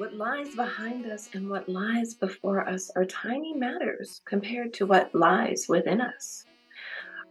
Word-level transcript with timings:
What 0.00 0.14
lies 0.14 0.54
behind 0.54 1.04
us 1.04 1.28
and 1.34 1.50
what 1.50 1.68
lies 1.68 2.14
before 2.14 2.66
us 2.66 2.90
are 2.96 3.04
tiny 3.04 3.52
matters 3.52 4.22
compared 4.24 4.72
to 4.72 4.86
what 4.86 5.14
lies 5.14 5.66
within 5.68 6.00
us. 6.00 6.46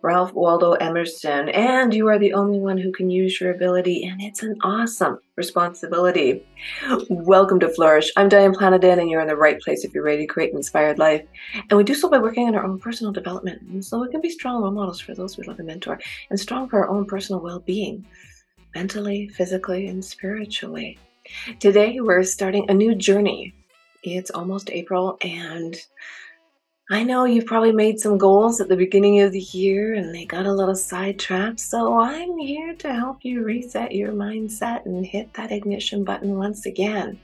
Ralph 0.04 0.34
Waldo 0.34 0.74
Emerson, 0.74 1.50
and 1.50 1.92
you 1.92 2.06
are 2.10 2.20
the 2.20 2.34
only 2.34 2.60
one 2.60 2.78
who 2.78 2.92
can 2.92 3.10
use 3.10 3.42
your 3.42 3.50
ability, 3.50 4.06
and 4.06 4.22
it's 4.22 4.44
an 4.44 4.56
awesome 4.62 5.18
responsibility. 5.36 6.46
Welcome 7.10 7.60
to 7.62 7.70
Flourish. 7.70 8.12
I'm 8.16 8.30
Diane 8.30 8.54
Planidin, 8.54 9.00
and 9.00 9.10
you're 9.10 9.22
in 9.22 9.28
the 9.28 9.36
right 9.36 9.60
place 9.60 9.84
if 9.84 9.92
you're 9.96 10.04
ready 10.04 10.28
to 10.28 10.32
create 10.32 10.52
an 10.52 10.58
inspired 10.58 11.00
life. 11.00 11.26
And 11.72 11.76
we 11.76 11.84
do 11.84 11.96
so 11.96 12.08
by 12.08 12.20
working 12.20 12.48
on 12.48 12.54
our 12.54 12.64
own 12.64 12.78
personal 12.78 13.12
development, 13.12 13.64
and 13.64 13.84
so 13.84 14.00
we 14.00 14.12
can 14.12 14.22
be 14.22 14.30
strong 14.30 14.62
role 14.62 14.70
models 14.70 15.00
for 15.00 15.16
those 15.16 15.40
we 15.40 15.44
love 15.46 15.58
and 15.58 15.66
mentor, 15.66 16.00
and 16.30 16.40
strong 16.40 16.70
for 16.70 16.86
our 16.86 16.90
own 16.96 17.08
personal 17.08 17.42
well 17.42 17.62
being, 17.62 18.06
mentally, 18.76 19.28
physically, 19.30 19.88
and 19.88 20.06
spiritually. 20.06 21.00
Today, 21.60 22.00
we're 22.00 22.24
starting 22.24 22.70
a 22.70 22.74
new 22.74 22.96
journey. 22.96 23.54
It's 24.04 24.32
almost 24.32 24.70
April, 24.70 25.18
and 25.22 25.76
I 26.92 27.04
know 27.04 27.26
you've 27.26 27.46
probably 27.46 27.72
made 27.72 28.00
some 28.00 28.18
goals 28.18 28.60
at 28.60 28.68
the 28.68 28.76
beginning 28.76 29.22
of 29.22 29.32
the 29.32 29.40
year 29.40 29.94
and 29.94 30.14
they 30.14 30.26
got 30.26 30.48
a 30.48 30.52
little 30.52 30.74
sidetracked. 30.74 31.60
So 31.60 32.00
I'm 32.00 32.36
here 32.40 32.74
to 32.78 32.92
help 32.92 33.20
you 33.22 33.44
reset 33.44 33.94
your 33.94 34.12
mindset 34.12 34.88
and 34.88 35.06
hit 35.06 35.32
that 35.36 35.52
ignition 35.52 36.04
button 36.04 36.40
once 36.40 36.66
again. 36.66 37.20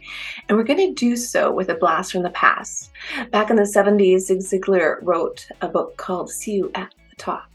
And 0.47 0.55
we're 0.55 0.65
going 0.65 0.87
to 0.87 0.93
do 0.93 1.15
so 1.15 1.51
with 1.51 1.69
a 1.69 1.75
blast 1.75 2.11
from 2.11 2.21
the 2.21 2.29
past. 2.29 2.91
Back 3.31 3.49
in 3.49 3.55
the 3.55 3.63
70s, 3.63 4.19
Zig 4.19 4.41
Ziglar 4.41 4.97
wrote 5.01 5.47
a 5.61 5.67
book 5.67 5.97
called 5.97 6.29
See 6.29 6.53
You 6.53 6.71
at 6.75 6.93
the 7.09 7.15
Top. 7.15 7.49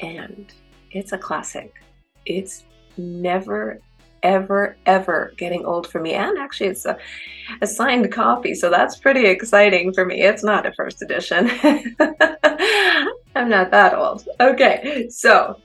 And 0.00 0.52
it's 0.90 1.12
a 1.12 1.18
classic. 1.18 1.72
It's 2.26 2.64
never 2.98 3.80
ever, 4.26 4.76
ever 4.86 5.32
getting 5.36 5.64
old 5.64 5.86
for 5.86 6.00
me. 6.00 6.12
And 6.14 6.36
actually, 6.38 6.68
it's 6.68 6.84
a, 6.84 6.98
a 7.62 7.66
signed 7.66 8.10
copy, 8.12 8.54
so 8.54 8.68
that's 8.68 8.96
pretty 8.96 9.26
exciting 9.26 9.92
for 9.92 10.04
me. 10.04 10.20
It's 10.20 10.42
not 10.42 10.66
a 10.66 10.72
first 10.72 11.00
edition. 11.02 11.48
I'm 13.36 13.48
not 13.48 13.70
that 13.70 13.94
old. 13.94 14.28
Okay, 14.40 15.08
so 15.10 15.60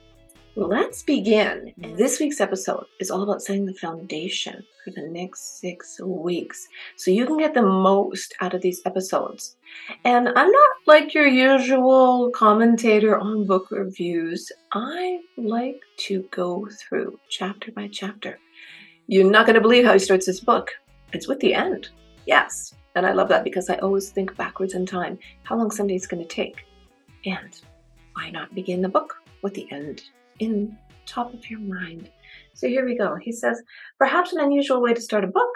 let's 0.54 1.02
begin. 1.02 1.72
This 1.96 2.20
week's 2.20 2.40
episode 2.40 2.84
is 3.00 3.10
all 3.10 3.22
about 3.22 3.42
setting 3.42 3.66
the 3.66 3.74
foundation 3.74 4.62
for 4.84 4.90
the 4.90 5.08
next 5.08 5.60
six 5.60 6.00
weeks 6.00 6.68
so 6.96 7.10
you 7.10 7.26
can 7.26 7.38
get 7.38 7.54
the 7.54 7.62
most 7.62 8.34
out 8.40 8.54
of 8.54 8.62
these 8.62 8.82
episodes. 8.84 9.56
And 10.04 10.28
I'm 10.28 10.50
not 10.50 10.70
like 10.86 11.14
your 11.14 11.26
usual 11.26 12.30
commentator 12.34 13.18
on 13.18 13.46
book 13.46 13.70
reviews. 13.70 14.50
I 14.72 15.20
like 15.36 15.80
to 16.08 16.22
go 16.30 16.68
through 16.80 17.18
chapter 17.28 17.72
by 17.72 17.88
chapter. 17.88 18.38
You're 19.12 19.30
not 19.30 19.44
going 19.44 19.56
to 19.56 19.60
believe 19.60 19.84
how 19.84 19.92
he 19.92 19.98
starts 19.98 20.24
this 20.24 20.40
book. 20.40 20.70
It's 21.12 21.28
with 21.28 21.38
the 21.40 21.52
end. 21.52 21.90
Yes. 22.24 22.72
And 22.94 23.04
I 23.04 23.12
love 23.12 23.28
that 23.28 23.44
because 23.44 23.68
I 23.68 23.74
always 23.74 24.08
think 24.08 24.34
backwards 24.38 24.72
in 24.72 24.86
time 24.86 25.18
how 25.42 25.58
long 25.58 25.70
somebody's 25.70 26.06
going 26.06 26.26
to 26.26 26.34
take. 26.34 26.64
And 27.26 27.60
why 28.14 28.30
not 28.30 28.54
begin 28.54 28.80
the 28.80 28.88
book 28.88 29.16
with 29.42 29.52
the 29.52 29.70
end 29.70 30.00
in 30.38 30.78
top 31.04 31.34
of 31.34 31.50
your 31.50 31.60
mind? 31.60 32.08
So 32.54 32.66
here 32.66 32.86
we 32.86 32.96
go. 32.96 33.16
He 33.16 33.32
says, 33.32 33.62
perhaps 33.98 34.32
an 34.32 34.40
unusual 34.40 34.80
way 34.80 34.94
to 34.94 35.00
start 35.02 35.24
a 35.24 35.26
book, 35.26 35.54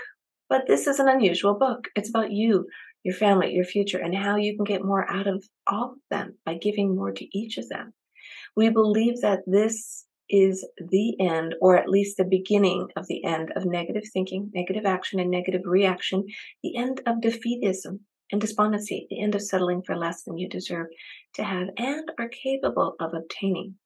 but 0.50 0.66
this 0.66 0.86
is 0.86 1.00
an 1.00 1.08
unusual 1.08 1.54
book. 1.54 1.88
It's 1.96 2.10
about 2.10 2.32
you, 2.32 2.66
your 3.04 3.14
family, 3.14 3.54
your 3.54 3.64
future, 3.64 4.00
and 4.00 4.14
how 4.14 4.36
you 4.36 4.54
can 4.54 4.64
get 4.64 4.84
more 4.84 5.10
out 5.10 5.28
of 5.28 5.42
all 5.66 5.92
of 5.92 5.98
them 6.10 6.36
by 6.44 6.58
giving 6.58 6.94
more 6.94 7.10
to 7.10 7.38
each 7.38 7.56
of 7.56 7.70
them. 7.70 7.94
We 8.54 8.68
believe 8.68 9.22
that 9.22 9.44
this 9.46 10.05
is 10.28 10.66
the 10.78 11.16
end, 11.20 11.54
or 11.60 11.76
at 11.76 11.88
least 11.88 12.16
the 12.16 12.24
beginning 12.24 12.88
of 12.96 13.06
the 13.06 13.24
end 13.24 13.52
of 13.56 13.64
negative 13.64 14.04
thinking, 14.12 14.50
negative 14.54 14.84
action, 14.84 15.20
and 15.20 15.30
negative 15.30 15.62
reaction, 15.64 16.24
the 16.62 16.76
end 16.76 17.00
of 17.06 17.16
defeatism 17.16 18.00
and 18.32 18.40
despondency, 18.40 19.06
the 19.10 19.20
end 19.22 19.34
of 19.34 19.42
settling 19.42 19.82
for 19.82 19.96
less 19.96 20.24
than 20.24 20.36
you 20.36 20.48
deserve 20.48 20.88
to 21.34 21.44
have 21.44 21.68
and 21.76 22.10
are 22.18 22.28
capable 22.28 22.96
of 22.98 23.14
obtaining, 23.14 23.76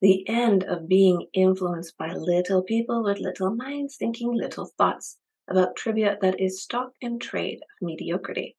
the 0.00 0.28
end 0.28 0.64
of 0.64 0.88
being 0.88 1.26
influenced 1.32 1.96
by 1.96 2.12
little 2.12 2.62
people 2.62 3.04
with 3.04 3.20
little 3.20 3.54
minds 3.54 3.96
thinking 3.96 4.32
little 4.32 4.70
thoughts 4.78 5.18
about 5.48 5.76
trivia 5.76 6.16
that 6.20 6.40
is 6.40 6.62
stock 6.62 6.92
and 7.02 7.20
trade 7.20 7.58
of 7.58 7.86
mediocrity. 7.86 8.56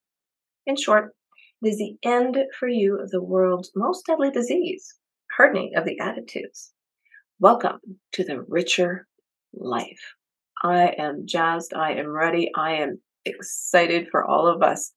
In 0.65 0.75
short, 0.75 1.15
it 1.61 1.69
is 1.69 1.77
the 1.77 1.97
end 2.03 2.37
for 2.59 2.67
you 2.67 2.99
of 2.99 3.09
the 3.11 3.23
world's 3.23 3.71
most 3.75 4.05
deadly 4.05 4.29
disease, 4.29 4.95
hardening 5.35 5.75
of 5.75 5.85
the 5.85 5.99
attitudes. 5.99 6.71
Welcome 7.41 7.81
to 8.13 8.23
the 8.23 8.44
richer 8.47 9.07
life. 9.53 10.00
I 10.63 10.96
am 10.97 11.23
jazzed. 11.25 11.73
I 11.73 11.91
am 11.91 12.07
ready. 12.07 12.50
I 12.56 12.75
am 12.75 13.01
excited 13.25 14.07
for 14.09 14.23
all 14.23 14.47
of 14.47 14.63
us. 14.63 14.94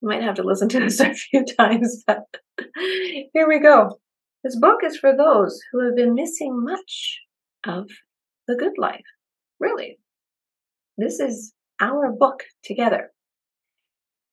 You 0.00 0.08
might 0.08 0.22
have 0.22 0.36
to 0.36 0.44
listen 0.44 0.68
to 0.68 0.78
this 0.84 1.00
a 1.00 1.12
few 1.12 1.44
times, 1.44 2.04
but 2.06 2.22
here 3.34 3.48
we 3.48 3.58
go. 3.58 3.98
This 4.44 4.56
book 4.56 4.84
is 4.84 4.98
for 4.98 5.16
those 5.16 5.60
who 5.72 5.84
have 5.84 5.96
been 5.96 6.14
missing 6.14 6.64
much 6.64 7.18
of 7.66 7.90
the 8.46 8.54
good 8.54 8.78
life. 8.78 9.02
Really. 9.58 9.98
This 10.96 11.18
is 11.18 11.52
our 11.80 12.12
book 12.12 12.44
together. 12.62 13.10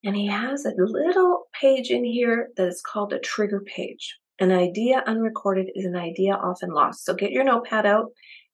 And 0.04 0.16
he 0.16 0.28
has 0.28 0.64
a 0.64 0.74
little 0.78 1.46
page 1.60 1.90
in 1.90 2.06
here 2.06 2.50
that 2.56 2.68
is 2.68 2.84
called 2.86 3.14
a 3.14 3.20
trigger 3.20 3.64
page. 3.66 4.16
An 4.40 4.52
idea 4.52 5.02
unrecorded 5.08 5.70
is 5.76 5.86
an 5.86 5.96
idea 5.96 6.34
often 6.34 6.72
lost. 6.72 7.06
So 7.06 7.14
get 7.14 7.32
your 7.32 7.46
notepad 7.46 7.86
out, 7.86 8.08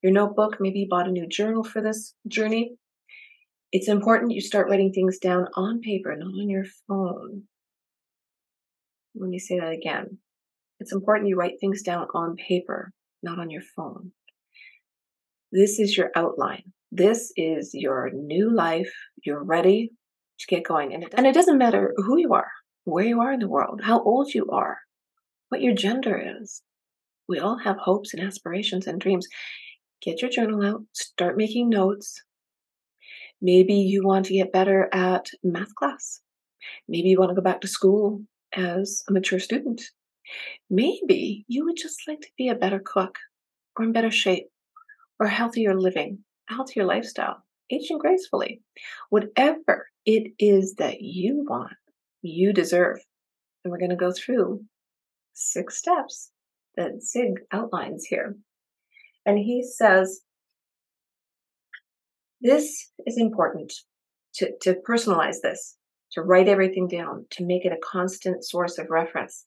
your 0.03 0.11
notebook. 0.11 0.57
Maybe 0.59 0.79
you 0.79 0.87
bought 0.87 1.07
a 1.07 1.11
new 1.11 1.27
journal 1.27 1.63
for 1.63 1.81
this 1.81 2.13
journey. 2.27 2.73
It's 3.71 3.87
important 3.87 4.31
you 4.31 4.41
start 4.41 4.69
writing 4.69 4.91
things 4.93 5.17
down 5.17 5.47
on 5.55 5.79
paper, 5.81 6.15
not 6.15 6.27
on 6.39 6.49
your 6.49 6.65
phone. 6.87 7.43
Let 9.15 9.29
me 9.29 9.39
say 9.39 9.59
that 9.59 9.71
again. 9.71 10.19
It's 10.79 10.93
important 10.93 11.29
you 11.29 11.35
write 11.35 11.59
things 11.59 11.81
down 11.81 12.07
on 12.13 12.35
paper, 12.35 12.91
not 13.23 13.39
on 13.39 13.49
your 13.49 13.61
phone. 13.75 14.11
This 15.51 15.79
is 15.79 15.97
your 15.97 16.11
outline. 16.15 16.63
This 16.91 17.33
is 17.35 17.71
your 17.73 18.11
new 18.13 18.53
life. 18.53 18.91
You're 19.25 19.43
ready 19.43 19.91
to 20.39 20.45
get 20.47 20.63
going. 20.63 20.93
And 20.93 21.25
it, 21.25 21.33
doesn't 21.33 21.57
matter 21.57 21.93
who 21.97 22.19
you 22.19 22.33
are, 22.33 22.51
where 22.83 23.05
you 23.05 23.21
are 23.21 23.31
in 23.31 23.39
the 23.39 23.49
world, 23.49 23.81
how 23.83 24.01
old 24.03 24.33
you 24.33 24.47
are 24.51 24.77
what 25.51 25.61
your 25.61 25.75
gender 25.75 26.39
is. 26.41 26.61
We 27.27 27.39
all 27.39 27.57
have 27.57 27.77
hopes 27.77 28.13
and 28.13 28.23
aspirations 28.23 28.87
and 28.87 29.01
dreams. 29.01 29.27
Get 30.01 30.21
your 30.21 30.31
journal 30.31 30.63
out, 30.63 30.83
start 30.93 31.35
making 31.35 31.69
notes. 31.69 32.23
Maybe 33.41 33.73
you 33.73 34.01
want 34.03 34.27
to 34.27 34.33
get 34.33 34.53
better 34.53 34.87
at 34.93 35.27
math 35.43 35.75
class. 35.75 36.21
Maybe 36.87 37.09
you 37.09 37.19
want 37.19 37.31
to 37.31 37.35
go 37.35 37.41
back 37.41 37.59
to 37.61 37.67
school 37.67 38.21
as 38.53 39.03
a 39.09 39.11
mature 39.11 39.39
student. 39.39 39.81
Maybe 40.69 41.43
you 41.49 41.65
would 41.65 41.75
just 41.75 41.99
like 42.07 42.21
to 42.21 42.31
be 42.37 42.47
a 42.47 42.55
better 42.55 42.81
cook 42.83 43.17
or 43.77 43.83
in 43.83 43.91
better 43.91 44.11
shape 44.11 44.47
or 45.19 45.27
healthier 45.27 45.77
living, 45.77 46.19
healthier 46.47 46.85
lifestyle, 46.85 47.43
aging 47.69 47.97
gracefully. 47.97 48.61
Whatever 49.09 49.87
it 50.05 50.31
is 50.39 50.75
that 50.75 51.01
you 51.01 51.45
want, 51.49 51.73
you 52.21 52.53
deserve. 52.53 52.99
And 53.63 53.71
we're 53.71 53.79
going 53.79 53.89
to 53.89 53.97
go 53.97 54.13
through 54.13 54.63
six 55.33 55.77
steps 55.77 56.31
that 56.75 57.01
Zig 57.01 57.33
outlines 57.51 58.05
here. 58.05 58.35
And 59.25 59.37
he 59.37 59.63
says, 59.63 60.21
this 62.41 62.91
is 63.05 63.17
important 63.17 63.73
to, 64.35 64.51
to 64.61 64.75
personalize 64.87 65.41
this, 65.43 65.77
to 66.13 66.21
write 66.21 66.47
everything 66.47 66.87
down, 66.87 67.25
to 67.31 67.45
make 67.45 67.65
it 67.65 67.73
a 67.73 67.85
constant 67.85 68.43
source 68.43 68.77
of 68.77 68.89
reference, 68.89 69.45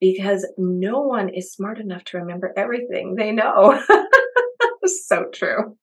because 0.00 0.46
no 0.56 1.00
one 1.00 1.28
is 1.28 1.52
smart 1.52 1.78
enough 1.78 2.04
to 2.04 2.18
remember 2.18 2.52
everything 2.56 3.16
they 3.16 3.32
know. 3.32 3.80
so 4.84 5.26
true. 5.32 5.76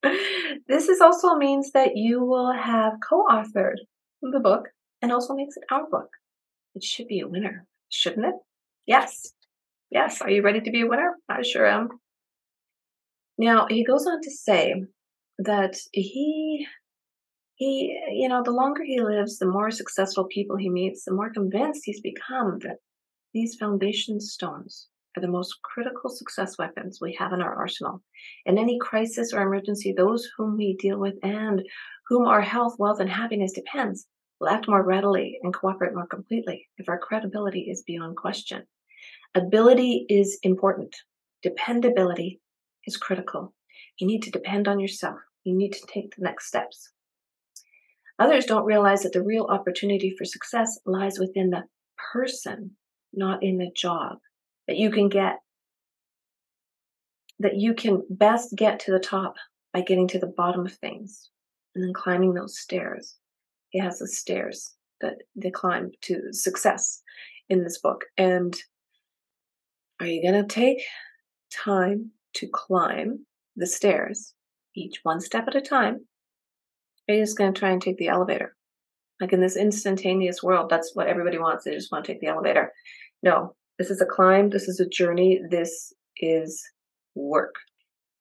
This 0.67 0.89
is 0.89 1.01
also 1.01 1.35
means 1.35 1.71
that 1.71 1.95
you 1.95 2.23
will 2.23 2.51
have 2.51 2.93
co-authored 3.07 3.77
the 4.21 4.39
book 4.39 4.69
and 5.01 5.11
also 5.11 5.35
makes 5.35 5.55
it 5.55 5.63
our 5.71 5.87
book. 5.89 6.09
It 6.75 6.83
should 6.83 7.07
be 7.07 7.19
a 7.19 7.27
winner, 7.27 7.65
shouldn't 7.89 8.25
it? 8.25 8.35
Yes. 8.85 9.33
Yes. 9.91 10.21
Are 10.21 10.29
you 10.29 10.41
ready 10.41 10.61
to 10.61 10.71
be 10.71 10.81
a 10.81 10.87
winner? 10.87 11.15
I 11.27 11.41
sure 11.41 11.65
am. 11.65 11.89
Now, 13.37 13.67
he 13.69 13.83
goes 13.83 14.05
on 14.05 14.21
to 14.21 14.31
say 14.31 14.83
that 15.39 15.77
he 15.93 16.67
he 17.55 17.97
you 18.11 18.27
know 18.27 18.41
the 18.43 18.51
longer 18.51 18.83
he 18.83 19.01
lives 19.01 19.37
the 19.37 19.45
more 19.45 19.71
successful 19.71 20.25
people 20.25 20.57
he 20.57 20.69
meets 20.69 21.05
the 21.05 21.13
more 21.13 21.29
convinced 21.31 21.81
he's 21.83 22.01
become 22.01 22.59
that 22.59 22.77
these 23.33 23.55
foundation 23.55 24.19
stones 24.19 24.87
are 25.15 25.21
the 25.21 25.27
most 25.27 25.61
critical 25.61 26.09
success 26.09 26.57
weapons 26.57 26.99
we 27.01 27.13
have 27.17 27.33
in 27.33 27.41
our 27.41 27.55
arsenal 27.55 28.01
in 28.45 28.57
any 28.57 28.77
crisis 28.79 29.33
or 29.33 29.41
emergency 29.41 29.93
those 29.93 30.27
whom 30.37 30.57
we 30.57 30.75
deal 30.77 30.99
with 30.99 31.15
and 31.23 31.61
whom 32.07 32.27
our 32.27 32.41
health 32.41 32.75
wealth 32.79 32.99
and 32.99 33.09
happiness 33.09 33.53
depends 33.53 34.07
will 34.39 34.49
act 34.49 34.67
more 34.67 34.83
readily 34.83 35.37
and 35.43 35.53
cooperate 35.53 35.93
more 35.93 36.07
completely 36.07 36.67
if 36.77 36.87
our 36.89 36.99
credibility 36.99 37.61
is 37.69 37.83
beyond 37.83 38.15
question 38.15 38.63
Ability 39.35 40.05
is 40.09 40.39
important. 40.43 40.95
Dependability 41.43 42.41
is 42.85 42.97
critical. 42.97 43.53
You 43.99 44.07
need 44.07 44.23
to 44.23 44.31
depend 44.31 44.67
on 44.67 44.79
yourself. 44.79 45.19
You 45.43 45.55
need 45.55 45.73
to 45.73 45.85
take 45.87 46.15
the 46.15 46.23
next 46.23 46.47
steps. 46.47 46.91
Others 48.17 48.45
don't 48.45 48.65
realize 48.65 49.03
that 49.03 49.13
the 49.13 49.23
real 49.23 49.45
opportunity 49.45 50.13
for 50.17 50.25
success 50.25 50.79
lies 50.85 51.19
within 51.19 51.51
the 51.51 51.63
person, 52.11 52.71
not 53.13 53.41
in 53.43 53.57
the 53.57 53.71
job. 53.75 54.17
That 54.67 54.77
you 54.77 54.91
can 54.91 55.09
get, 55.09 55.37
that 57.39 57.55
you 57.55 57.73
can 57.73 58.03
best 58.09 58.55
get 58.55 58.79
to 58.81 58.91
the 58.91 58.99
top 58.99 59.35
by 59.73 59.81
getting 59.81 60.07
to 60.09 60.19
the 60.19 60.33
bottom 60.35 60.65
of 60.65 60.73
things 60.73 61.29
and 61.75 61.83
then 61.83 61.93
climbing 61.93 62.33
those 62.33 62.59
stairs. 62.59 63.15
He 63.69 63.79
has 63.79 63.99
the 63.99 64.07
stairs 64.07 64.73
that 65.01 65.15
they 65.35 65.51
climb 65.51 65.91
to 66.01 66.33
success 66.33 67.01
in 67.47 67.63
this 67.63 67.79
book. 67.79 68.05
And 68.17 68.55
are 69.99 70.07
you 70.07 70.21
going 70.21 70.41
to 70.41 70.47
take 70.47 70.81
time 71.51 72.11
to 72.35 72.47
climb 72.47 73.25
the 73.55 73.67
stairs, 73.67 74.33
each 74.75 74.99
one 75.03 75.19
step 75.19 75.47
at 75.47 75.55
a 75.55 75.61
time? 75.61 76.05
Are 77.09 77.15
you 77.15 77.21
just 77.21 77.37
going 77.37 77.53
to 77.53 77.59
try 77.59 77.71
and 77.71 77.81
take 77.81 77.97
the 77.97 78.07
elevator? 78.07 78.55
Like 79.19 79.33
in 79.33 79.41
this 79.41 79.57
instantaneous 79.57 80.41
world, 80.41 80.69
that's 80.69 80.91
what 80.93 81.07
everybody 81.07 81.37
wants. 81.37 81.65
They 81.65 81.73
just 81.73 81.91
want 81.91 82.05
to 82.05 82.13
take 82.13 82.21
the 82.21 82.27
elevator. 82.27 82.71
No, 83.23 83.55
this 83.77 83.89
is 83.89 83.99
a 83.99 84.05
climb. 84.05 84.49
This 84.49 84.67
is 84.69 84.79
a 84.79 84.87
journey. 84.87 85.41
This 85.49 85.91
is 86.17 86.63
work. 87.15 87.55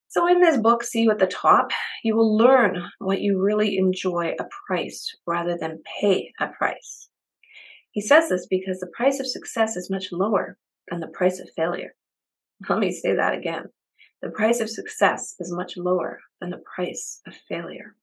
So, 0.08 0.26
in 0.26 0.40
this 0.40 0.56
book, 0.56 0.82
See 0.82 1.02
You 1.02 1.10
at 1.10 1.18
the 1.18 1.26
Top, 1.26 1.70
you 2.02 2.16
will 2.16 2.36
learn 2.36 2.82
what 2.98 3.20
you 3.20 3.40
really 3.40 3.76
enjoy 3.76 4.34
a 4.40 4.44
price 4.66 5.14
rather 5.26 5.56
than 5.56 5.82
pay 6.00 6.32
a 6.40 6.48
price. 6.48 7.10
He 7.92 8.00
says 8.00 8.30
this 8.30 8.46
because 8.48 8.80
the 8.80 8.90
price 8.96 9.20
of 9.20 9.26
success 9.26 9.76
is 9.76 9.90
much 9.90 10.06
lower 10.10 10.56
than 10.90 11.00
the 11.00 11.08
price 11.08 11.40
of 11.40 11.50
failure. 11.56 11.94
Let 12.68 12.78
me 12.78 12.92
say 12.92 13.14
that 13.14 13.34
again. 13.34 13.64
The 14.22 14.30
price 14.30 14.60
of 14.60 14.68
success 14.68 15.34
is 15.38 15.52
much 15.52 15.76
lower 15.76 16.20
than 16.40 16.50
the 16.50 16.62
price 16.74 17.20
of 17.26 17.34
failure. 17.48 17.94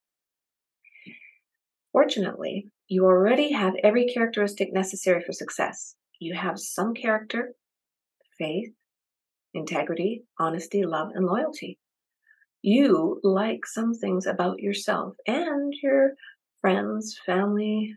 Fortunately, 1.92 2.72
you 2.88 3.06
already 3.06 3.52
have 3.52 3.74
every 3.84 4.08
characteristic 4.08 4.74
necessary 4.74 5.22
for 5.22 5.34
success. 5.34 5.96
You 6.20 6.36
have 6.36 6.60
some 6.60 6.94
character, 6.94 7.54
faith, 8.38 8.74
integrity, 9.54 10.24
honesty, 10.40 10.84
love, 10.84 11.10
and 11.14 11.26
loyalty 11.26 11.80
you 12.66 13.20
like 13.24 13.64
some 13.68 13.94
things 13.94 14.26
about 14.26 14.60
yourself 14.60 15.16
and 15.28 15.72
your 15.84 16.14
friends, 16.62 17.16
family. 17.24 17.96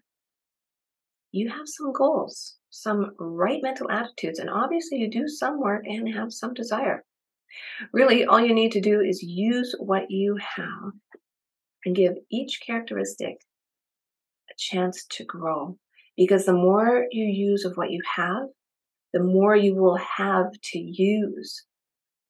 You 1.33 1.49
have 1.49 1.67
some 1.67 1.91
goals, 1.91 2.58
some 2.71 3.13
right 3.19 3.63
mental 3.63 3.91
attitudes, 3.91 4.39
and 4.39 4.51
obviously 4.51 4.99
you 4.99 5.11
do 5.11 5.29
some 5.29 5.61
work 5.61 5.85
and 5.87 6.13
have 6.15 6.33
some 6.33 6.55
desire. 6.55 7.05
Really, 7.93 8.25
all 8.25 8.41
you 8.41 8.55
need 8.55 8.73
to 8.73 8.81
do 8.81 9.01
is 9.01 9.23
use 9.23 9.75
what 9.79 10.11
you 10.11 10.37
have 10.37 10.93
and 11.85 11.97
give 11.97 12.15
each 12.31 12.61
characteristic 12.65 13.41
a 14.51 14.55
chance 14.57 15.07
to 15.11 15.25
grow. 15.25 15.79
Because 16.17 16.47
the 16.47 16.53
more 16.53 17.07
you 17.13 17.25
use 17.25 17.65
of 17.65 17.77
what 17.77 17.91
you 17.91 18.03
have, 18.17 18.49
the 19.13 19.23
more 19.23 19.55
you 19.55 19.75
will 19.75 19.97
have 19.97 20.51
to 20.63 20.79
use. 20.79 21.65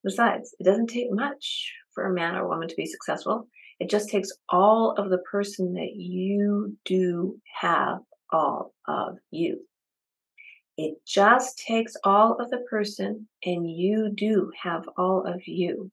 Besides, 0.05 0.55
it 0.58 0.64
doesn't 0.64 0.88
take 0.88 1.11
much 1.11 1.73
for 1.94 2.05
a 2.05 2.14
man 2.14 2.37
or 2.37 2.46
woman 2.46 2.69
to 2.69 2.76
be 2.76 2.87
successful. 2.87 3.49
It 3.81 3.90
just 3.90 4.08
takes 4.08 4.31
all 4.49 4.94
of 4.99 5.11
the 5.11 5.19
person 5.19 5.73
that 5.75 5.94
you 5.94 6.76
do 6.85 7.40
have 7.61 7.99
all 8.31 8.75
of 8.87 9.17
you. 9.31 9.61
It 10.79 11.05
just 11.05 11.59
takes 11.59 11.97
all 12.05 12.37
of 12.41 12.51
the 12.51 12.65
person, 12.71 13.27
and 13.45 13.69
you 13.69 14.13
do 14.15 14.53
have 14.63 14.89
all 14.97 15.27
of 15.27 15.43
you. 15.49 15.91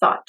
Thought. 0.00 0.28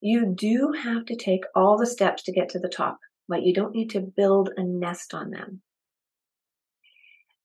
You 0.00 0.34
do 0.34 0.72
have 0.72 1.04
to 1.06 1.14
take 1.14 1.44
all 1.54 1.76
the 1.76 1.86
steps 1.86 2.22
to 2.22 2.32
get 2.32 2.48
to 2.50 2.58
the 2.58 2.70
top, 2.70 2.98
but 3.28 3.42
you 3.42 3.52
don't 3.52 3.74
need 3.74 3.90
to 3.90 4.00
build 4.00 4.48
a 4.56 4.62
nest 4.62 5.12
on 5.12 5.30
them. 5.30 5.60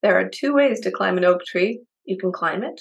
There 0.01 0.17
are 0.17 0.29
two 0.29 0.53
ways 0.53 0.79
to 0.79 0.91
climb 0.91 1.17
an 1.17 1.25
oak 1.25 1.43
tree 1.43 1.81
you 2.05 2.17
can 2.17 2.31
climb 2.31 2.63
it 2.63 2.79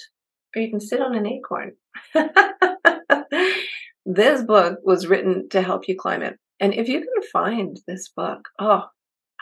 or 0.55 0.61
you 0.61 0.69
can 0.69 0.79
sit 0.79 1.01
on 1.01 1.13
an 1.13 1.27
acorn. 1.27 1.73
this 4.05 4.43
book 4.43 4.79
was 4.83 5.07
written 5.07 5.49
to 5.49 5.61
help 5.61 5.89
you 5.89 5.97
climb 5.97 6.21
it. 6.21 6.39
And 6.61 6.73
if 6.73 6.87
you 6.87 6.99
can 6.99 7.29
find 7.33 7.77
this 7.85 8.09
book, 8.09 8.47
oh, 8.59 8.85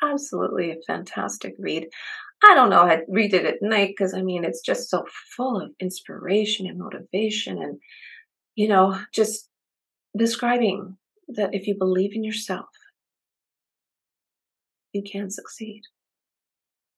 absolutely 0.04 0.72
a 0.72 0.82
fantastic 0.88 1.56
read. 1.60 1.88
I 2.44 2.56
don't 2.56 2.70
know, 2.70 2.84
I 2.84 3.02
read 3.10 3.34
it 3.34 3.46
at 3.46 3.62
night 3.62 3.90
because 3.90 4.14
I 4.14 4.22
mean, 4.22 4.46
it's 4.46 4.62
just 4.62 4.90
so 4.90 5.04
full 5.36 5.62
of 5.62 5.72
inspiration 5.80 6.68
and 6.68 6.80
motivation 6.80 7.62
and, 7.62 7.80
you 8.56 8.68
know, 8.68 8.98
just 9.14 9.50
describing 10.18 10.98
that 11.30 11.54
if 11.54 11.68
you 11.68 11.76
believe 11.78 12.12
in 12.14 12.24
yourself, 12.24 12.66
you 14.94 15.04
can 15.04 15.30
succeed. 15.30 15.82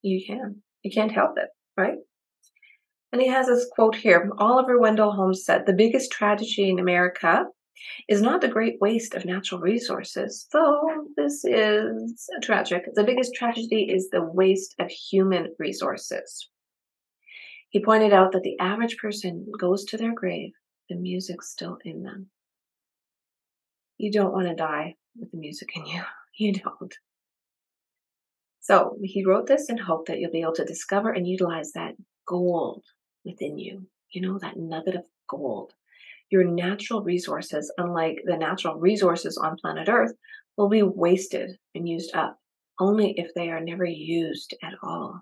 You 0.02 0.24
can. 0.24 0.62
You 0.82 0.90
can't 0.90 1.12
help 1.12 1.32
it, 1.36 1.48
right? 1.76 1.98
And 3.12 3.20
he 3.20 3.28
has 3.28 3.46
this 3.46 3.68
quote 3.74 3.94
here 3.94 4.30
Oliver 4.38 4.78
Wendell 4.78 5.12
Holmes 5.12 5.44
said, 5.44 5.66
The 5.66 5.74
biggest 5.74 6.10
tragedy 6.10 6.70
in 6.70 6.78
America 6.78 7.44
is 8.08 8.22
not 8.22 8.40
the 8.40 8.48
great 8.48 8.80
waste 8.80 9.14
of 9.14 9.24
natural 9.24 9.60
resources, 9.60 10.46
though 10.52 10.82
this 11.16 11.44
is 11.44 12.28
tragic. 12.42 12.84
The 12.94 13.04
biggest 13.04 13.34
tragedy 13.34 13.90
is 13.90 14.10
the 14.10 14.22
waste 14.22 14.74
of 14.78 14.90
human 14.90 15.54
resources. 15.58 16.48
He 17.70 17.82
pointed 17.82 18.12
out 18.12 18.32
that 18.32 18.42
the 18.42 18.58
average 18.58 18.98
person 18.98 19.46
goes 19.58 19.84
to 19.86 19.96
their 19.96 20.14
grave, 20.14 20.52
the 20.88 20.96
music's 20.96 21.50
still 21.50 21.78
in 21.84 22.02
them. 22.02 22.28
You 23.96 24.12
don't 24.12 24.32
want 24.32 24.48
to 24.48 24.54
die 24.54 24.96
with 25.16 25.30
the 25.30 25.38
music 25.38 25.70
in 25.74 25.86
you. 25.86 26.02
You 26.34 26.54
don't. 26.54 26.94
So 28.60 28.96
he 29.02 29.22
wrote 29.22 29.46
this 29.46 29.68
in 29.68 29.76
hope 29.76 30.06
that 30.06 30.18
you'll 30.18 30.30
be 30.30 30.40
able 30.40 30.54
to 30.54 30.64
discover 30.64 31.12
and 31.12 31.28
utilize 31.28 31.72
that 31.72 31.94
gold 32.26 32.84
within 33.22 33.58
you. 33.58 33.86
You 34.12 34.22
know, 34.22 34.38
that 34.38 34.56
nugget 34.56 34.94
of 34.94 35.04
gold. 35.28 35.74
Your 36.32 36.44
natural 36.44 37.02
resources, 37.02 37.72
unlike 37.78 38.22
the 38.24 38.36
natural 38.36 38.76
resources 38.76 39.36
on 39.36 39.56
planet 39.60 39.88
Earth, 39.88 40.14
will 40.56 40.68
be 40.68 40.82
wasted 40.82 41.58
and 41.74 41.88
used 41.88 42.16
up 42.16 42.38
only 42.80 43.14
if 43.16 43.32
they 43.34 43.50
are 43.50 43.60
never 43.60 43.84
used 43.84 44.54
at 44.62 44.72
all. 44.82 45.20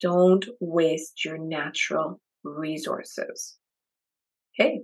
Don't 0.00 0.44
waste 0.60 1.24
your 1.24 1.38
natural 1.38 2.20
resources. 2.42 3.56
Okay. 4.58 4.80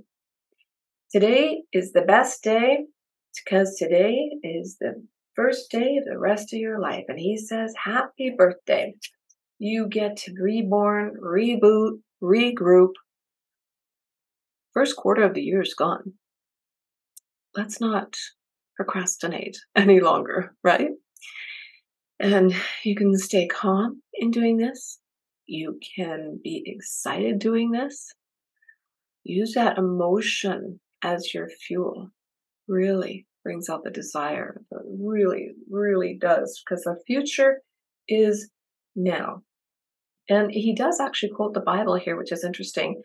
Today 1.11 1.63
is 1.73 1.93
the 1.93 2.03
best 2.03 2.45
day 2.45 2.85
because 3.45 3.77
today 3.77 4.31
is 4.43 4.77
the 4.79 5.03
first 5.35 5.71
day 5.71 5.97
of 5.97 6.05
the 6.05 6.19
rest 6.19 6.53
of 6.53 6.59
your 6.59 6.81
life. 6.81 7.05
And 7.09 7.19
he 7.19 7.39
says, 7.39 7.75
Happy 7.83 8.35
birthday 8.37 8.95
you 9.63 9.87
get 9.89 10.17
to 10.17 10.35
reborn, 10.41 11.15
reboot, 11.23 12.01
regroup. 12.21 12.91
First 14.75 14.97
quarter 14.97 15.23
of 15.23 15.35
the 15.35 15.43
year 15.43 15.63
is 15.63 15.75
gone. 15.75 16.15
Let's 17.55 17.81
not 17.81 18.17
procrastinate 18.77 19.59
any 19.77 20.01
longer, 20.01 20.55
right? 20.65 20.89
And 22.19 22.55
you 22.85 22.97
can 22.97 23.17
stay 23.19 23.47
calm 23.47 24.03
in 24.15 24.31
doing 24.31 24.57
this. 24.57 24.99
You 25.47 25.79
can 25.97 26.41
be 26.43 26.63
excited 26.65 27.39
doing 27.39 27.73
this. 27.73 28.15
Use 29.25 29.55
that 29.55 29.77
emotion 29.77 30.81
as 31.03 31.35
your 31.35 31.49
fuel. 31.49 32.11
Really 32.69 33.27
brings 33.43 33.69
out 33.69 33.85
the 33.85 33.91
desire. 33.91 34.63
It 34.71 34.83
really, 34.99 35.51
really 35.71 36.17
does. 36.19 36.63
Because 36.65 36.85
the 36.85 36.97
future 37.07 37.61
is 38.09 38.49
now. 38.97 39.43
And 40.29 40.51
he 40.51 40.75
does 40.75 41.01
actually 41.01 41.31
quote 41.31 41.55
the 41.55 41.61
Bible 41.61 41.97
here, 41.97 42.17
which 42.17 42.33
is 42.33 42.45
interesting. 42.45 43.03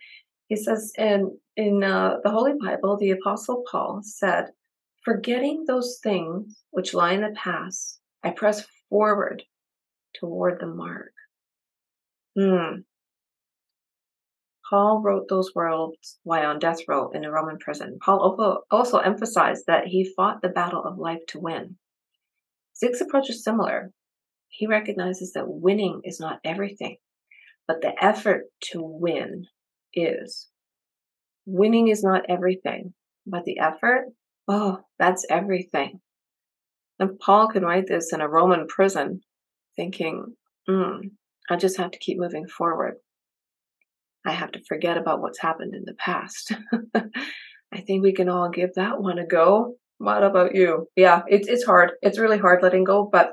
He 0.48 0.56
says 0.56 0.94
in 0.98 1.38
in 1.58 1.84
uh, 1.84 2.20
the 2.24 2.30
Holy 2.30 2.54
Bible, 2.54 2.98
the 2.98 3.12
Apostle 3.12 3.64
Paul 3.70 4.00
said, 4.04 4.52
"Forgetting 5.04 5.66
those 5.66 6.00
things 6.02 6.64
which 6.72 6.94
lie 6.94 7.12
in 7.12 7.22
the 7.22 7.36
past, 7.36 8.00
I 8.24 8.30
press 8.32 8.66
forward 8.90 9.44
toward 10.18 10.60
the 10.62 10.68
mark." 10.68 11.12
Hmm. 12.40 12.82
Paul 14.70 15.02
wrote 15.02 15.28
those 15.28 15.54
words 15.56 16.20
while 16.24 16.46
on 16.50 16.60
death 16.60 16.80
row 16.88 17.10
in 17.12 17.26
a 17.26 17.32
Roman 17.32 17.58
prison. 17.58 18.00
Paul 18.02 18.64
also 18.72 19.00
emphasized 19.00 19.66
that 19.68 19.88
he 19.88 20.14
fought 20.16 20.42
the 20.42 20.50
battle 20.50 20.84
of 20.84 20.98
life 20.98 21.26
to 21.30 21.40
win. 21.40 21.78
Zig's 22.78 23.02
approach 23.02 23.30
is 23.30 23.44
similar. 23.44 23.92
He 24.50 24.68
recognizes 24.68 25.34
that 25.34 25.48
winning 25.48 26.02
is 26.04 26.20
not 26.20 26.40
everything 26.44 26.98
but 27.68 27.82
the 27.82 27.94
effort 28.04 28.46
to 28.62 28.82
win 28.82 29.46
is. 29.94 30.48
Winning 31.48 31.88
is 31.88 32.04
not 32.04 32.26
everything, 32.28 32.94
but 33.26 33.46
the 33.46 33.58
effort, 33.60 34.08
oh, 34.50 34.82
that's 35.00 35.26
everything. 35.30 36.02
And 37.00 37.18
Paul 37.20 37.48
can 37.48 37.64
write 37.64 37.88
this 37.88 38.12
in 38.12 38.20
a 38.20 38.28
Roman 38.28 38.68
prison, 38.68 39.22
thinking, 39.78 40.36
mm, 40.70 41.10
I 41.50 41.56
just 41.56 41.78
have 41.78 41.92
to 41.92 42.00
keep 42.00 42.20
moving 42.20 42.50
forward. 42.50 42.96
I 44.26 44.32
have 44.32 44.52
to 44.52 44.64
forget 44.68 44.98
about 44.98 45.22
what's 45.22 45.40
happened 45.40 45.74
in 45.74 45.86
the 45.86 45.94
past. 45.94 46.54
I 47.74 47.80
think 47.80 48.04
we 48.04 48.12
can 48.12 48.28
all 48.28 48.50
give 48.50 48.74
that 48.76 49.02
one 49.02 49.18
a 49.18 49.26
go. 49.26 49.76
What 50.00 50.24
about 50.24 50.54
you? 50.54 50.88
Yeah, 50.98 51.22
it's 51.30 51.48
it's 51.48 51.64
hard. 51.64 51.92
It's 52.02 52.20
really 52.20 52.38
hard 52.38 52.62
letting 52.62 52.84
go, 52.84 53.08
but 53.10 53.32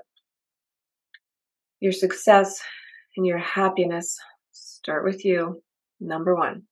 your 1.80 1.92
success 1.92 2.62
and 3.16 3.26
your 3.26 3.38
happiness 3.38 4.16
start 4.52 5.04
with 5.04 5.24
you. 5.24 5.62
Number 5.98 6.36
one. 6.36 6.62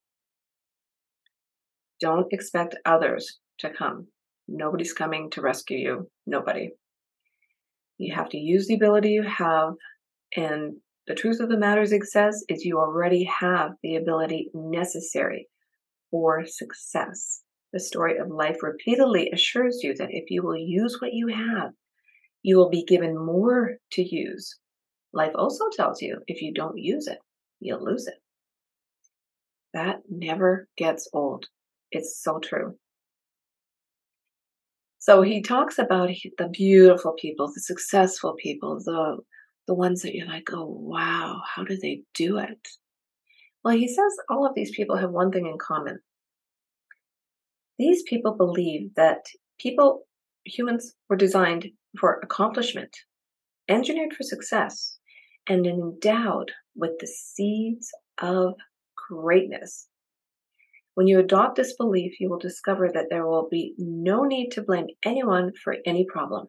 Don't 2.03 2.27
expect 2.33 2.75
others 2.85 3.39
to 3.61 3.71
come. 3.71 4.09
Nobody's 4.49 4.93
coming 4.93 5.31
to 5.31 5.41
rescue 5.41 5.79
you. 5.79 6.11
Nobody. 6.27 6.71
You 7.97 8.13
have 8.17 8.29
to 8.31 8.39
use 8.39 8.67
the 8.67 8.75
ability 8.75 9.11
you 9.11 9.23
have. 9.23 9.75
And 10.37 10.79
the 11.07 11.15
truth 11.15 11.39
of 11.39 11.49
the 11.49 11.57
matter, 11.57 11.87
Zig 11.87 12.05
says, 12.05 12.45
is 12.49 12.65
you 12.65 12.79
already 12.79 13.23
have 13.23 13.71
the 13.85 13.95
ability 13.95 14.51
necessary 14.53 15.47
for 16.11 16.45
success. 16.45 17.43
The 17.73 17.79
story 17.79 18.19
of 18.19 18.29
life 18.29 18.57
repeatedly 18.63 19.31
assures 19.33 19.79
you 19.85 19.95
that 19.95 20.11
if 20.11 20.25
you 20.29 20.43
will 20.43 20.59
use 20.59 21.01
what 21.01 21.13
you 21.13 21.29
have, 21.29 21.71
you 22.43 22.57
will 22.57 22.69
be 22.69 22.85
given 22.85 23.17
more 23.17 23.77
to 23.93 24.03
use. 24.03 24.59
Life 25.13 25.33
also 25.37 25.67
tells 25.73 26.03
you 26.03 26.19
if 26.27 26.43
you 26.43 26.53
don't 26.53 26.79
use 26.79 27.07
it, 27.07 27.19
you'll 27.61 27.85
lose 27.85 28.09
it. 28.09 28.17
That 29.73 30.01
never 30.11 30.67
gets 30.77 31.09
old. 31.13 31.47
It's 31.93 32.21
so 32.23 32.39
true. 32.39 32.77
So 34.99 35.23
he 35.23 35.43
talks 35.43 35.79
about 35.79 36.11
the 36.39 36.49
beautiful 36.49 37.13
people, 37.19 37.49
the 37.53 37.61
successful 37.61 38.35
people, 38.39 38.79
the 38.79 39.19
the 39.69 39.75
ones 39.75 40.03
that 40.03 40.15
you're 40.15 40.27
like, 40.27 40.49
oh 40.53 40.67
wow, 40.67 41.41
how 41.55 41.65
do 41.65 41.77
they 41.77 42.03
do 42.15 42.39
it? 42.39 42.69
Well, 43.63 43.77
he 43.77 43.87
says 43.87 44.17
all 44.29 44.47
of 44.47 44.55
these 44.55 44.75
people 44.75 44.97
have 44.97 45.11
one 45.11 45.31
thing 45.31 45.47
in 45.47 45.59
common. 45.59 46.01
These 47.79 48.03
people 48.05 48.35
believe 48.35 48.95
that 48.97 49.25
people, 49.59 50.07
humans, 50.45 50.95
were 51.09 51.17
designed 51.17 51.69
for 51.99 52.21
accomplishment, 52.23 52.97
engineered 53.69 54.15
for 54.15 54.23
success, 54.25 54.99
and 55.49 55.67
endowed 55.67 56.51
with 56.75 56.99
the 56.99 57.07
seeds 57.07 57.91
of 58.21 58.55
greatness. 58.97 59.89
When 60.95 61.07
you 61.07 61.19
adopt 61.19 61.57
this 61.57 61.75
belief, 61.77 62.21
you 62.21 62.29
will 62.29 62.39
discover 62.39 62.91
that 62.93 63.07
there 63.09 63.27
will 63.27 63.49
be 63.51 63.75
no 63.79 64.25
need 64.25 64.51
to 64.51 64.63
blame 64.63 64.89
anyone 65.05 65.53
for 65.63 65.77
any 65.87 66.05
problem. 66.05 66.49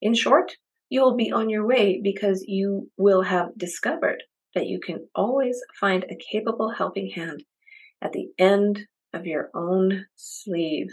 In 0.00 0.14
short, 0.14 0.56
you 0.88 1.02
will 1.02 1.14
be 1.14 1.30
on 1.30 1.50
your 1.50 1.66
way 1.66 2.00
because 2.02 2.44
you 2.46 2.90
will 2.96 3.22
have 3.22 3.56
discovered 3.56 4.22
that 4.54 4.66
you 4.66 4.80
can 4.80 5.06
always 5.14 5.60
find 5.78 6.04
a 6.04 6.16
capable 6.32 6.70
helping 6.70 7.10
hand 7.10 7.44
at 8.02 8.12
the 8.12 8.28
end 8.38 8.80
of 9.12 9.26
your 9.26 9.50
own 9.54 10.06
sleeve. 10.16 10.88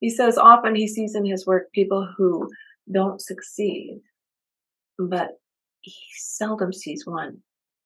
He 0.00 0.10
says 0.10 0.38
often 0.38 0.74
he 0.74 0.88
sees 0.88 1.14
in 1.14 1.24
his 1.24 1.46
work 1.46 1.70
people 1.72 2.08
who 2.16 2.48
don't 2.92 3.20
succeed, 3.20 4.00
but 4.98 5.28
he 5.82 5.94
seldom 6.16 6.72
sees 6.72 7.06
one 7.06 7.38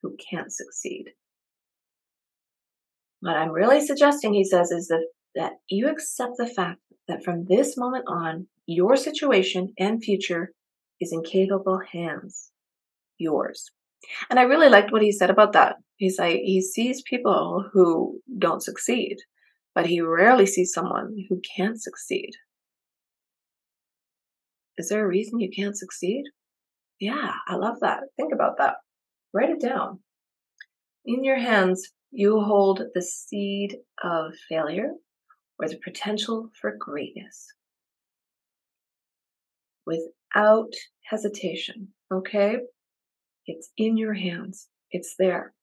who 0.02 0.16
can't 0.30 0.52
succeed. 0.52 1.10
What 3.20 3.36
I'm 3.36 3.50
really 3.50 3.84
suggesting, 3.84 4.32
he 4.32 4.44
says, 4.44 4.70
is 4.70 4.88
that, 4.88 5.06
that 5.34 5.52
you 5.68 5.88
accept 5.88 6.32
the 6.38 6.46
fact 6.46 6.80
that 7.06 7.22
from 7.22 7.44
this 7.44 7.76
moment 7.76 8.04
on, 8.08 8.46
your 8.66 8.96
situation 8.96 9.74
and 9.78 10.02
future 10.02 10.52
is 11.00 11.12
in 11.12 11.22
capable 11.22 11.80
hands, 11.92 12.50
yours. 13.18 13.70
And 14.30 14.38
I 14.38 14.42
really 14.42 14.68
liked 14.68 14.92
what 14.92 15.02
he 15.02 15.12
said 15.12 15.30
about 15.30 15.52
that. 15.52 15.76
He's 15.96 16.18
like, 16.18 16.36
he 16.36 16.62
sees 16.62 17.02
people 17.02 17.68
who 17.72 18.20
don't 18.38 18.62
succeed, 18.62 19.16
but 19.74 19.86
he 19.86 20.00
rarely 20.00 20.46
sees 20.46 20.72
someone 20.72 21.14
who 21.28 21.40
can't 21.56 21.80
succeed. 21.80 22.30
Is 24.78 24.88
there 24.88 25.04
a 25.04 25.08
reason 25.08 25.40
you 25.40 25.50
can't 25.54 25.76
succeed? 25.76 26.24
Yeah, 27.00 27.32
I 27.46 27.56
love 27.56 27.80
that. 27.80 28.00
Think 28.16 28.32
about 28.32 28.56
that. 28.58 28.76
Write 29.34 29.50
it 29.50 29.60
down. 29.60 30.00
In 31.04 31.22
your 31.24 31.38
hands, 31.38 31.90
you 32.10 32.40
hold 32.40 32.82
the 32.94 33.02
seed 33.02 33.76
of 34.02 34.32
failure 34.48 34.90
or 35.58 35.68
the 35.68 35.78
potential 35.84 36.50
for 36.60 36.74
greatness 36.78 37.46
without 39.86 40.72
hesitation. 41.04 41.88
Okay? 42.12 42.58
It's 43.46 43.70
in 43.76 43.96
your 43.96 44.14
hands, 44.14 44.68
it's 44.90 45.14
there. 45.18 45.54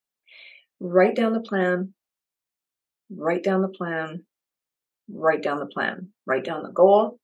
Write 0.80 1.16
down 1.16 1.34
the 1.34 1.42
plan, 1.42 1.94
write 3.10 3.44
down 3.44 3.62
the 3.62 3.70
plan, 3.70 4.24
write 5.10 5.44
down 5.44 5.60
the 5.60 5.66
plan, 5.66 6.10
write 6.25 6.44
down 6.44 6.63
the 6.63 6.72
goal, 6.72 7.20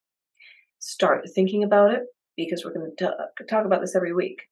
start 0.79 1.29
thinking 1.33 1.63
about 1.63 1.93
it 1.93 2.03
because 2.35 2.63
we're 2.63 2.73
going 2.73 2.91
to 2.97 3.13
talk 3.49 3.65
about 3.65 3.81
this 3.81 3.95
every 3.95 4.13
week. 4.13 4.43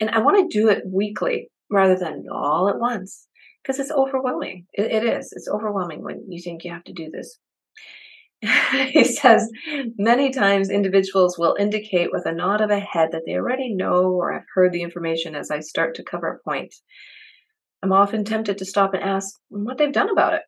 And 0.00 0.10
I 0.10 0.20
want 0.20 0.50
to 0.50 0.58
do 0.58 0.68
it 0.68 0.84
weekly 0.86 1.50
rather 1.70 1.98
than 1.98 2.26
all 2.32 2.68
at 2.68 2.78
once 2.78 3.27
because 3.68 3.80
it's 3.80 3.90
overwhelming. 3.90 4.66
It, 4.72 4.90
it 4.90 5.04
is. 5.04 5.30
It's 5.32 5.48
overwhelming 5.48 6.02
when 6.02 6.24
you 6.26 6.40
think 6.40 6.64
you 6.64 6.72
have 6.72 6.84
to 6.84 6.92
do 6.94 7.10
this. 7.10 7.38
he 8.92 9.04
says 9.04 9.50
many 9.98 10.30
times 10.30 10.70
individuals 10.70 11.36
will 11.38 11.56
indicate 11.58 12.10
with 12.10 12.24
a 12.24 12.32
nod 12.32 12.62
of 12.62 12.70
a 12.70 12.78
head 12.78 13.10
that 13.12 13.22
they 13.26 13.34
already 13.34 13.74
know 13.74 14.12
or 14.12 14.32
have 14.32 14.44
heard 14.54 14.72
the 14.72 14.82
information 14.82 15.34
as 15.34 15.50
I 15.50 15.60
start 15.60 15.96
to 15.96 16.04
cover 16.04 16.28
a 16.28 16.48
point. 16.48 16.74
I'm 17.82 17.92
often 17.92 18.24
tempted 18.24 18.56
to 18.58 18.64
stop 18.64 18.94
and 18.94 19.02
ask 19.02 19.34
what 19.48 19.76
they've 19.76 19.92
done 19.92 20.10
about 20.10 20.34
it. 20.34 20.42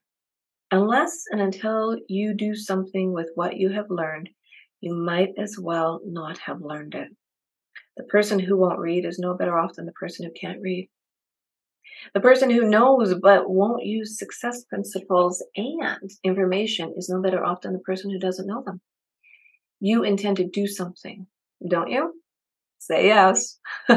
Unless 0.70 1.24
and 1.30 1.42
until 1.42 1.96
you 2.08 2.34
do 2.34 2.54
something 2.54 3.12
with 3.12 3.28
what 3.34 3.56
you 3.56 3.70
have 3.70 3.90
learned, 3.90 4.30
you 4.80 4.94
might 4.94 5.30
as 5.36 5.56
well 5.60 6.00
not 6.06 6.38
have 6.38 6.62
learned 6.62 6.94
it. 6.94 7.08
The 7.96 8.04
person 8.04 8.38
who 8.38 8.56
won't 8.56 8.78
read 8.78 9.04
is 9.04 9.18
no 9.18 9.34
better 9.34 9.58
off 9.58 9.74
than 9.74 9.84
the 9.84 9.92
person 9.92 10.24
who 10.24 10.32
can't 10.40 10.62
read. 10.62 10.88
The 12.14 12.20
person 12.20 12.50
who 12.50 12.68
knows 12.68 13.14
but 13.14 13.48
won't 13.48 13.84
use 13.84 14.18
success 14.18 14.64
principles 14.64 15.44
and 15.56 16.10
information 16.24 16.94
is 16.96 17.08
no 17.08 17.20
better 17.20 17.44
off 17.44 17.62
than 17.62 17.72
the 17.72 17.78
person 17.78 18.10
who 18.10 18.18
doesn't 18.18 18.46
know 18.46 18.62
them. 18.64 18.80
You 19.80 20.02
intend 20.02 20.36
to 20.38 20.48
do 20.48 20.66
something, 20.66 21.26
don't 21.68 21.90
you? 21.90 22.14
Say 22.78 23.06
yes. 23.06 23.58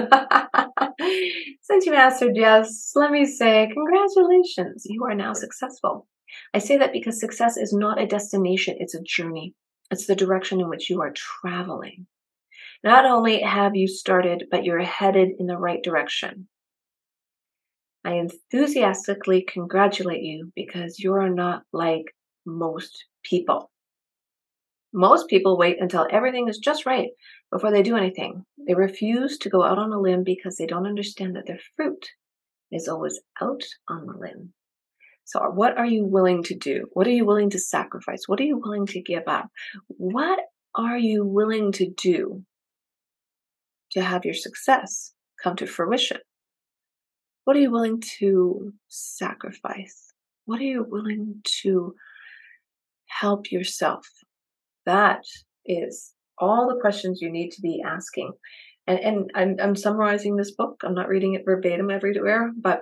Since 1.62 1.86
you 1.86 1.94
answered 1.94 2.36
yes, 2.36 2.92
let 2.96 3.12
me 3.12 3.26
say 3.26 3.70
congratulations. 3.74 4.84
You 4.86 5.06
are 5.06 5.16
now 5.16 5.34
successful. 5.34 6.08
I 6.54 6.60
say 6.60 6.78
that 6.78 6.92
because 6.92 7.20
success 7.20 7.58
is 7.58 7.74
not 7.74 8.02
a 8.02 8.08
destination, 8.08 8.76
it's 8.80 8.96
a 8.96 9.02
journey. 9.02 9.56
It's 9.92 10.08
the 10.08 10.16
direction 10.16 10.60
in 10.60 10.70
which 10.70 10.90
you 10.90 11.02
are 11.02 11.14
traveling. 11.14 12.08
Not 12.84 13.06
only 13.06 13.42
have 13.42 13.76
you 13.76 13.88
started, 13.88 14.46
but 14.52 14.66
you're 14.66 14.82
headed 14.82 15.30
in 15.40 15.46
the 15.46 15.58
right 15.58 15.82
direction. 15.82 16.48
I 18.06 18.16
enthusiastically 18.16 19.44
congratulate 19.44 20.24
you 20.24 20.52
because 20.56 21.00
you 21.00 21.14
are 21.14 21.30
not 21.30 21.64
like 21.72 22.14
most 22.46 23.06
people. 23.24 23.72
Most 24.94 25.28
people 25.28 25.58
wait 25.58 25.78
until 25.80 26.08
everything 26.12 26.48
is 26.50 26.58
just 26.58 26.86
right 26.86 27.10
before 27.52 27.72
they 27.72 27.82
do 27.82 27.96
anything. 27.96 28.46
They 28.68 28.76
refuse 28.76 29.38
to 29.40 29.50
go 29.50 29.64
out 29.64 29.80
on 29.80 29.92
a 29.92 30.00
limb 30.00 30.24
because 30.24 30.58
they 30.58 30.68
don't 30.68 30.86
understand 30.86 31.36
that 31.36 31.48
their 31.48 31.60
fruit 31.76 32.10
is 32.72 32.88
always 32.88 33.20
out 33.42 33.64
on 33.88 34.06
the 34.06 34.14
limb. 34.18 34.54
So, 35.26 35.40
what 35.50 35.78
are 35.78 35.86
you 35.86 36.06
willing 36.06 36.44
to 36.44 36.56
do? 36.56 36.88
What 36.94 37.08
are 37.08 37.12
you 37.12 37.26
willing 37.26 37.50
to 37.52 37.60
sacrifice? 37.60 38.24
What 38.28 38.40
are 38.42 38.44
you 38.44 38.58
willing 38.58 38.86
to 38.88 39.02
give 39.02 39.24
up? 39.28 39.50
What 39.88 40.40
are 40.76 40.98
you 40.98 41.26
willing 41.26 41.72
to 41.74 41.90
do 41.90 42.44
to 43.92 44.02
have 44.02 44.26
your 44.26 44.34
success 44.34 45.14
come 45.42 45.56
to 45.56 45.66
fruition? 45.66 46.18
What 47.46 47.58
are 47.58 47.60
you 47.60 47.72
willing 47.72 48.02
to 48.20 48.74
sacrifice? 48.88 50.14
What 50.46 50.60
are 50.60 50.66
you 50.66 50.86
willing 50.88 51.42
to 51.62 51.96
help 53.08 53.52
yourself? 53.52 54.08
That 54.86 55.24
is 55.66 56.14
all 56.38 56.68
the 56.68 56.80
questions 56.80 57.22
you 57.22 57.32
need 57.32 57.52
to 57.52 57.62
be 57.62 57.82
asking. 57.86 58.32
And, 58.88 59.00
and 59.00 59.32
I'm, 59.36 59.56
I'm 59.62 59.76
summarizing 59.76 60.36
this 60.36 60.52
book. 60.52 60.82
I'm 60.84 60.96
not 60.96 61.08
reading 61.08 61.34
it 61.34 61.46
verbatim 61.46 61.90
everywhere, 61.90 62.52
but 62.60 62.82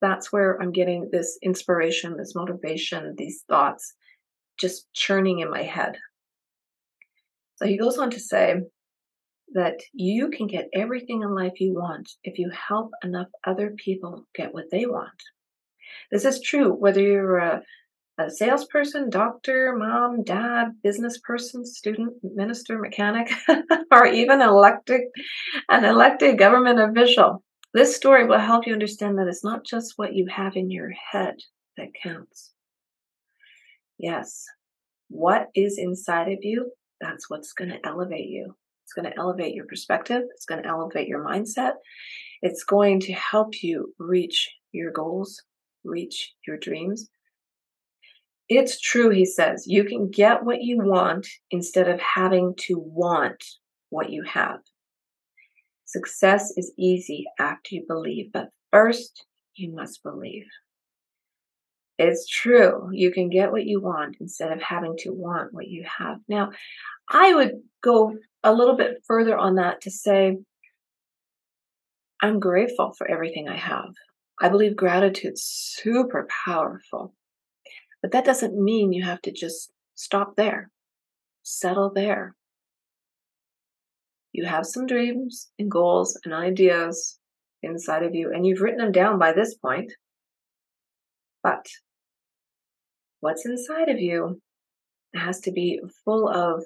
that's 0.00 0.32
where 0.32 0.60
I'm 0.60 0.72
getting 0.72 1.08
this 1.10 1.38
inspiration, 1.42 2.16
this 2.16 2.34
motivation, 2.34 3.14
these 3.16 3.42
thoughts 3.48 3.94
just 4.58 4.86
churning 4.92 5.40
in 5.40 5.50
my 5.50 5.62
head. 5.62 5.96
So 7.56 7.66
he 7.66 7.78
goes 7.78 7.98
on 7.98 8.10
to 8.10 8.20
say, 8.20 8.56
that 9.52 9.78
you 9.92 10.30
can 10.30 10.46
get 10.46 10.68
everything 10.72 11.22
in 11.22 11.34
life 11.34 11.60
you 11.60 11.74
want 11.74 12.10
if 12.24 12.38
you 12.38 12.50
help 12.50 12.90
enough 13.02 13.28
other 13.46 13.74
people 13.76 14.26
get 14.34 14.54
what 14.54 14.70
they 14.70 14.86
want. 14.86 15.10
This 16.10 16.24
is 16.24 16.40
true 16.40 16.72
whether 16.72 17.00
you're 17.00 17.38
a, 17.38 17.62
a 18.18 18.30
salesperson, 18.30 19.10
doctor, 19.10 19.74
mom, 19.76 20.22
dad, 20.24 20.68
business 20.82 21.18
person, 21.18 21.64
student, 21.64 22.14
minister, 22.22 22.78
mechanic, 22.78 23.30
or 23.92 24.06
even 24.06 24.40
elected 24.40 25.02
an 25.68 25.84
elected 25.84 26.38
government 26.38 26.80
official. 26.80 27.42
This 27.72 27.96
story 27.96 28.26
will 28.26 28.38
help 28.38 28.66
you 28.66 28.72
understand 28.72 29.18
that 29.18 29.26
it's 29.26 29.44
not 29.44 29.64
just 29.64 29.94
what 29.96 30.14
you 30.14 30.26
have 30.28 30.56
in 30.56 30.70
your 30.70 30.90
head 31.12 31.34
that 31.76 31.88
counts. 32.02 32.52
Yes, 33.98 34.44
what 35.08 35.48
is 35.54 35.78
inside 35.78 36.28
of 36.28 36.38
you, 36.42 36.70
that's 37.00 37.28
what's 37.28 37.52
going 37.52 37.70
to 37.70 37.84
elevate 37.84 38.28
you. 38.28 38.54
It's 38.94 39.02
going 39.02 39.12
to 39.12 39.18
elevate 39.18 39.54
your 39.54 39.66
perspective. 39.66 40.22
It's 40.34 40.44
going 40.44 40.62
to 40.62 40.68
elevate 40.68 41.08
your 41.08 41.24
mindset. 41.24 41.72
It's 42.42 42.62
going 42.62 43.00
to 43.00 43.12
help 43.12 43.62
you 43.62 43.92
reach 43.98 44.48
your 44.72 44.92
goals, 44.92 45.42
reach 45.82 46.32
your 46.46 46.58
dreams. 46.58 47.08
It's 48.48 48.78
true, 48.78 49.10
he 49.10 49.24
says, 49.24 49.64
you 49.66 49.84
can 49.84 50.10
get 50.10 50.44
what 50.44 50.62
you 50.62 50.78
want 50.78 51.26
instead 51.50 51.88
of 51.88 51.98
having 51.98 52.54
to 52.66 52.74
want 52.78 53.42
what 53.88 54.10
you 54.10 54.22
have. 54.24 54.60
Success 55.86 56.52
is 56.56 56.72
easy 56.78 57.24
after 57.40 57.74
you 57.74 57.84
believe, 57.88 58.30
but 58.32 58.50
first 58.70 59.24
you 59.56 59.74
must 59.74 60.02
believe. 60.02 60.46
It's 61.98 62.28
true. 62.28 62.90
You 62.92 63.10
can 63.10 63.28
get 63.28 63.50
what 63.50 63.64
you 63.64 63.80
want 63.80 64.18
instead 64.20 64.52
of 64.52 64.60
having 64.60 64.94
to 64.98 65.10
want 65.10 65.52
what 65.54 65.68
you 65.68 65.84
have. 65.98 66.18
Now, 66.28 66.50
I 67.08 67.34
would 67.34 67.52
go 67.82 68.14
a 68.44 68.52
little 68.52 68.76
bit 68.76 69.02
further 69.06 69.36
on 69.36 69.56
that 69.56 69.80
to 69.80 69.90
say, 69.90 70.36
I'm 72.22 72.38
grateful 72.38 72.92
for 72.96 73.10
everything 73.10 73.48
I 73.48 73.56
have. 73.56 73.90
I 74.40 74.48
believe 74.48 74.76
gratitude's 74.76 75.42
super 75.42 76.28
powerful. 76.44 77.14
But 78.02 78.12
that 78.12 78.24
doesn't 78.24 78.62
mean 78.62 78.92
you 78.92 79.04
have 79.04 79.22
to 79.22 79.32
just 79.32 79.72
stop 79.94 80.36
there, 80.36 80.70
settle 81.42 81.90
there. 81.92 82.36
You 84.32 84.44
have 84.44 84.66
some 84.66 84.86
dreams 84.86 85.50
and 85.58 85.70
goals 85.70 86.18
and 86.24 86.34
ideas 86.34 87.18
inside 87.62 88.02
of 88.02 88.14
you, 88.14 88.30
and 88.34 88.46
you've 88.46 88.60
written 88.60 88.78
them 88.78 88.92
down 88.92 89.18
by 89.18 89.32
this 89.32 89.54
point. 89.54 89.92
But 91.42 91.66
what's 93.20 93.46
inside 93.46 93.88
of 93.88 94.00
you 94.00 94.40
has 95.14 95.40
to 95.40 95.52
be 95.52 95.80
full 96.04 96.28
of 96.28 96.62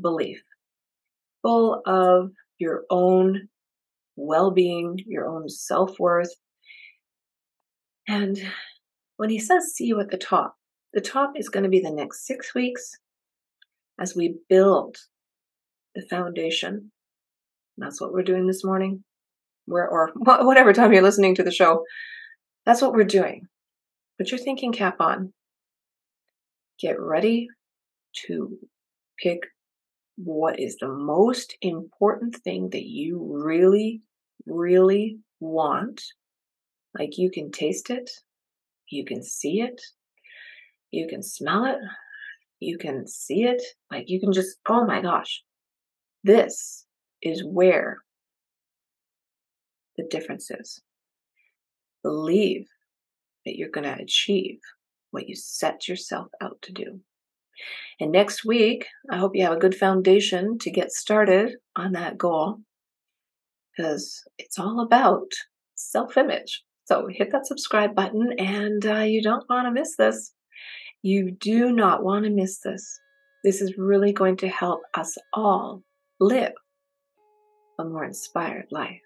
belief, 0.00 0.42
full 1.42 1.82
of 1.86 2.30
your 2.58 2.84
own 2.90 3.48
well 4.16 4.50
being, 4.50 4.98
your 5.06 5.28
own 5.28 5.48
self 5.48 5.98
worth. 5.98 6.34
And 8.06 8.38
when 9.16 9.30
he 9.30 9.38
says, 9.38 9.72
see 9.74 9.86
you 9.86 10.00
at 10.00 10.10
the 10.10 10.18
top, 10.18 10.56
the 10.92 11.00
top 11.00 11.32
is 11.36 11.48
going 11.48 11.64
to 11.64 11.70
be 11.70 11.80
the 11.80 11.90
next 11.90 12.26
six 12.26 12.54
weeks 12.54 12.92
as 14.00 14.16
we 14.16 14.36
build 14.48 14.96
the 15.94 16.02
foundation. 16.08 16.90
that's 17.76 18.00
what 18.00 18.12
we're 18.12 18.22
doing 18.22 18.46
this 18.46 18.64
morning, 18.64 19.04
Where, 19.66 19.88
or 19.88 20.10
whatever 20.16 20.72
time 20.72 20.92
you're 20.92 21.02
listening 21.02 21.34
to 21.36 21.42
the 21.42 21.50
show. 21.50 21.84
That's 22.66 22.82
what 22.82 22.92
we're 22.92 23.04
doing. 23.04 23.46
Put 24.18 24.30
your 24.30 24.38
thinking 24.38 24.72
cap 24.72 24.96
on. 25.00 25.32
Get 26.80 27.00
ready 27.00 27.48
to 28.26 28.58
pick 29.18 29.40
what 30.22 30.58
is 30.60 30.76
the 30.76 30.88
most 30.88 31.56
important 31.62 32.36
thing 32.36 32.70
that 32.70 32.84
you 32.84 33.18
really, 33.42 34.02
really 34.46 35.18
want. 35.38 36.02
Like 36.98 37.18
you 37.18 37.30
can 37.30 37.50
taste 37.50 37.90
it, 37.90 38.10
you 38.88 39.04
can 39.04 39.22
see 39.22 39.60
it, 39.60 39.80
you 40.90 41.06
can 41.08 41.22
smell 41.22 41.64
it, 41.64 41.78
you 42.58 42.76
can 42.78 43.06
see 43.06 43.44
it. 43.44 43.62
Like 43.90 44.04
you 44.08 44.20
can 44.20 44.32
just, 44.32 44.58
oh 44.68 44.84
my 44.86 45.00
gosh, 45.00 45.42
this 46.24 46.86
is 47.22 47.44
where 47.44 47.98
the 49.96 50.04
difference 50.10 50.50
is. 50.50 50.82
Believe 52.02 52.66
that 53.44 53.56
you're 53.56 53.70
going 53.70 53.84
to 53.84 54.02
achieve 54.02 54.58
what 55.10 55.28
you 55.28 55.34
set 55.34 55.88
yourself 55.88 56.28
out 56.42 56.58
to 56.62 56.72
do. 56.72 57.00
And 58.00 58.12
next 58.12 58.44
week, 58.44 58.86
I 59.10 59.18
hope 59.18 59.32
you 59.34 59.42
have 59.44 59.52
a 59.52 59.60
good 59.60 59.74
foundation 59.74 60.58
to 60.58 60.70
get 60.70 60.90
started 60.90 61.56
on 61.76 61.92
that 61.92 62.16
goal 62.16 62.58
because 63.76 64.22
it's 64.38 64.58
all 64.58 64.80
about 64.80 65.30
self 65.74 66.16
image. 66.16 66.62
So 66.84 67.06
hit 67.08 67.30
that 67.32 67.46
subscribe 67.46 67.94
button 67.94 68.32
and 68.38 68.84
uh, 68.84 69.00
you 69.00 69.22
don't 69.22 69.48
want 69.48 69.66
to 69.66 69.72
miss 69.72 69.96
this. 69.96 70.32
You 71.02 71.30
do 71.30 71.72
not 71.72 72.02
want 72.02 72.24
to 72.24 72.30
miss 72.30 72.58
this. 72.60 73.00
This 73.44 73.60
is 73.60 73.78
really 73.78 74.12
going 74.12 74.36
to 74.38 74.48
help 74.48 74.80
us 74.94 75.16
all 75.32 75.82
live 76.18 76.52
a 77.78 77.84
more 77.84 78.04
inspired 78.04 78.66
life. 78.70 79.00